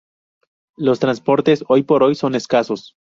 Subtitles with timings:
[0.77, 2.95] Los transportes hoy por hoy son escasos.